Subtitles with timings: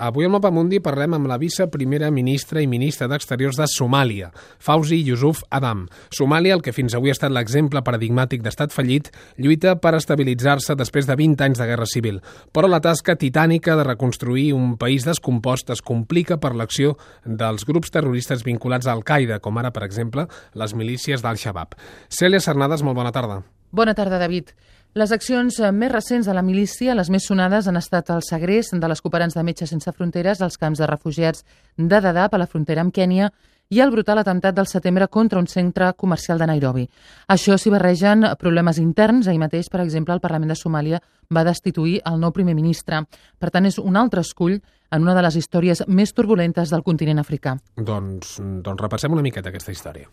[0.00, 4.96] Avui al Mapa Mundi parlem amb la viceprimera ministra i ministra d'Exteriors de Somàlia, Fauzi
[5.04, 5.82] Yusuf Adam.
[6.16, 11.04] Somàlia, el que fins avui ha estat l'exemple paradigmàtic d'estat fallit, lluita per estabilitzar-se després
[11.04, 12.22] de 20 anys de guerra civil.
[12.48, 16.96] Però la tasca titànica de reconstruir un país descompost es complica per l'acció
[17.26, 21.76] dels grups terroristes vinculats a Al-Qaeda, com ara, per exemple, les milícies d'Al-Shabaab.
[22.08, 23.42] Cèlia Cernades, molt bona tarda.
[23.70, 24.56] Bona tarda, David.
[24.98, 28.74] Les accions eh, més recents de la milícia, les més sonades, han estat el segrest
[28.74, 31.44] de les cooperants de Metges Sense Fronteres als camps de refugiats
[31.76, 33.28] de Dadaab a la frontera amb Kènia
[33.70, 36.88] i el brutal atemptat del setembre contra un centre comercial de Nairobi.
[37.30, 39.28] Això s'hi barregen problemes interns.
[39.30, 40.98] Ahir mateix, per exemple, el Parlament de Somàlia
[41.30, 43.04] va destituir el nou primer ministre.
[43.38, 44.58] Per tant, és un altre escull
[44.90, 47.54] en una de les històries més turbulentes del continent africà.
[47.78, 50.10] Doncs, doncs repassem una miqueta aquesta història.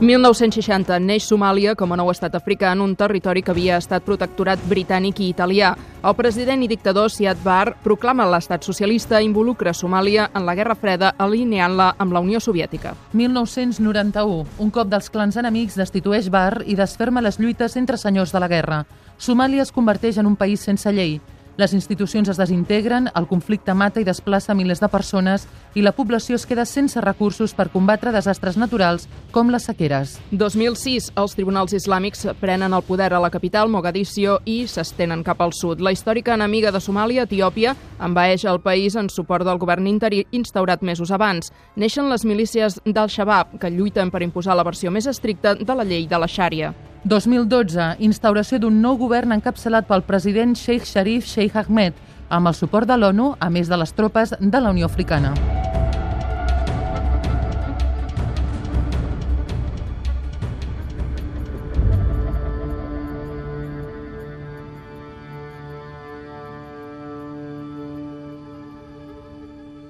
[0.00, 4.58] 1960 neix Somàlia com a nou estat africà en un territori que havia estat protectorat
[4.66, 5.68] britànic i italià.
[6.02, 10.74] El president i dictador Siad Barre proclama l'estat socialista i involucra Somàlia en la Guerra
[10.74, 12.96] Freda alineant-la amb la Unió Soviètica.
[13.12, 14.42] 1991.
[14.58, 18.50] Un cop dels clans enemics destitueix Barre i desferma les lluites entre senyors de la
[18.50, 18.82] guerra.
[19.16, 21.20] Somàlia es converteix en un país sense llei.
[21.56, 25.44] Les institucions es desintegren, el conflicte mata i desplaça milers de persones
[25.78, 30.16] i la població es queda sense recursos per combatre desastres naturals com les sequeres.
[30.32, 31.12] 2006.
[31.14, 35.78] Els tribunals islàmics prenen el poder a la capital, Mogadiscio, i s'estenen cap al sud.
[35.78, 40.82] La històrica enemiga de Somàlia, Etiòpia, envaeix el país en suport del govern interí instaurat
[40.82, 41.52] mesos abans.
[41.76, 46.08] Neixen les milícies d'Al-Shabaab, que lluiten per imposar la versió més estricta de la llei
[46.10, 46.74] de la Xària.
[47.04, 47.98] 2012.
[48.00, 51.98] Instauració d'un nou govern encapçalat pel president Sheikh Sharif Sheikh Ahmed,
[52.32, 55.53] amb el suport de l'ONU, a més de les tropes de la Unió Africana.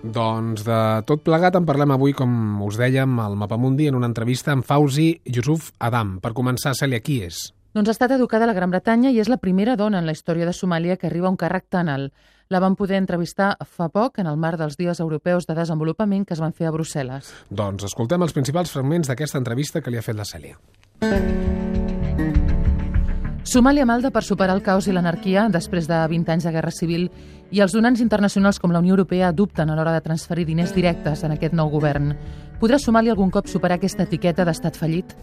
[0.00, 2.30] Doncs de tot plegat en parlem avui, com
[2.64, 6.16] us dèiem, al Mapamundi, en una entrevista amb Fauzi Yusuf Adam.
[6.24, 7.50] Per començar, Cèlia, qui és?
[7.76, 10.16] Doncs ha estat educada a la Gran Bretanya i és la primera dona en la
[10.16, 12.14] història de Somàlia que arriba a un càrrec tan alt.
[12.50, 16.34] La van poder entrevistar fa poc en el marc dels Dies Europeus de Desenvolupament que
[16.34, 17.28] es van fer a Brussel·les.
[17.50, 20.58] Doncs escoltem els principals fragments d'aquesta entrevista que li ha fet la Cèlia.
[23.50, 27.08] Somàlia malda per superar el caos i l'anarquia després de 20 anys de guerra civil
[27.50, 31.24] i els donants internacionals com la Unió Europea dubten a l'hora de transferir diners directes
[31.26, 32.12] en aquest nou govern.
[32.60, 35.16] Podrà Somàlia algun cop superar aquesta etiqueta d'estat fallit?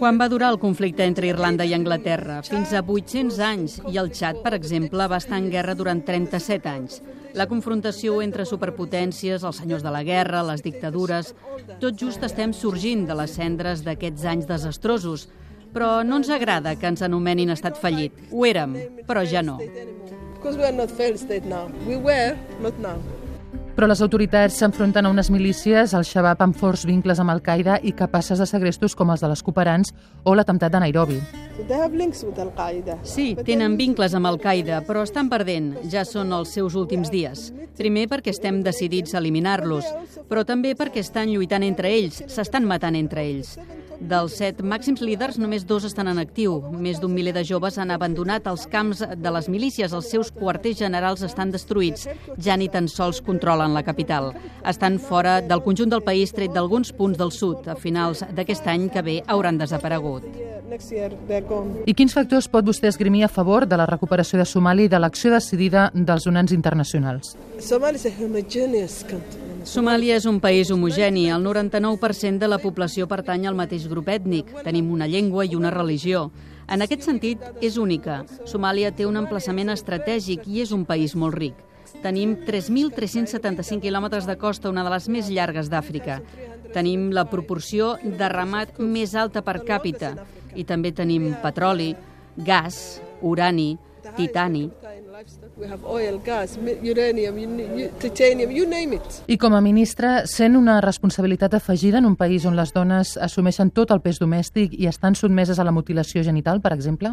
[0.00, 2.40] Quan va durar el conflicte entre Irlanda i Anglaterra?
[2.48, 3.78] Fins a 800 anys.
[3.92, 6.98] I el Txad, per exemple, va estar en guerra durant 37 anys.
[7.38, 11.30] La confrontació entre superpotències, els senyors de la guerra, les dictadures...
[11.78, 15.28] Tot just estem sorgint de les cendres d'aquests anys desastrosos
[15.74, 18.12] però no ens agrada que ens anomenin estat fallit.
[18.32, 18.76] Ho érem,
[19.06, 19.58] però ja no.
[23.80, 27.94] Però les autoritats s'enfronten a unes milícies, al Shabab amb forts vincles amb Al-Qaeda i
[27.96, 29.94] capaces de segrestos com els de les cooperants
[30.24, 31.16] o l'atemptat de Nairobi.
[33.08, 35.72] Sí, tenen vincles amb Al-Qaeda, però estan perdent.
[35.88, 37.50] Ja són els seus últims dies.
[37.78, 39.88] Primer perquè estem decidits a eliminar-los,
[40.28, 43.56] però també perquè estan lluitant entre ells, s'estan matant entre ells.
[44.00, 46.54] Dels set màxims líders, només dos estan en actiu.
[46.72, 49.92] Més d'un miler de joves han abandonat els camps de les milícies.
[49.92, 52.08] Els seus quarters generals estan destruïts.
[52.40, 54.32] Ja ni tan sols controlen la capital.
[54.64, 57.68] Estan fora del conjunt del país, tret d'alguns punts del sud.
[57.68, 60.24] A finals d'aquest any que ve hauran desaparegut.
[61.84, 65.00] I quins factors pot vostè esgrimir a favor de la recuperació de Somàlia i de
[65.02, 67.36] l'acció decidida dels donants internacionals?
[67.58, 67.98] Somàlia
[69.64, 71.28] Somàlia és un país homogeni.
[71.30, 74.52] El 99% de la població pertany al mateix grup ètnic.
[74.64, 76.30] Tenim una llengua i una religió.
[76.70, 78.22] En aquest sentit, és única.
[78.46, 81.58] Somàlia té un emplaçament estratègic i és un país molt ric.
[82.00, 86.20] Tenim 3.375 quilòmetres de costa, una de les més llargues d'Àfrica.
[86.72, 90.14] Tenim la proporció de ramat més alta per càpita
[90.54, 91.92] i també tenim petroli,
[92.36, 93.74] gas, urani,
[94.16, 94.70] titani,
[99.26, 103.70] i com a ministra, sent una responsabilitat afegida en un país on les dones assumeixen
[103.76, 107.12] tot el pes domèstic i estan sotmeses a la mutilació genital, per exemple?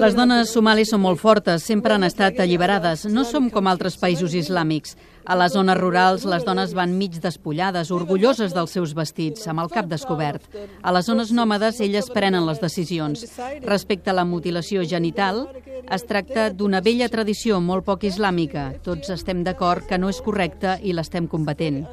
[0.00, 3.04] Les dones somalis són molt fortes, sempre han estat alliberades.
[3.12, 4.96] No som com altres països islàmics.
[5.26, 9.72] A les zones rurals, les dones van mig despullades, orgulloses dels seus vestits, amb el
[9.72, 10.44] cap descobert.
[10.82, 13.26] A les zones nòmades, elles prenen les decisions.
[13.66, 15.48] Respecte a la mutilació genital,
[15.92, 18.68] es tracta d'una vella tradició molt poc islàmica.
[18.82, 21.84] Tots estem d'acord que no és correcta i l'estem combatent.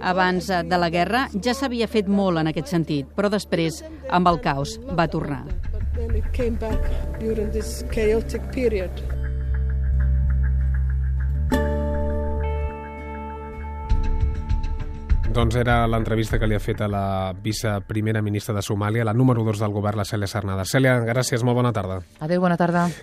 [0.00, 4.40] Abans de la guerra ja s'havia fet molt en aquest sentit, però després, amb el
[4.44, 5.44] caos, va tornar.
[15.36, 19.44] Doncs era l'entrevista que li ha fet a la viceprimera ministra de Somàlia, la número
[19.44, 20.64] 2 del govern, la Cèlia Sarnada.
[20.64, 22.00] Cèlia, gràcies, molt bona tarda.
[22.24, 22.88] Adéu, bona tarda.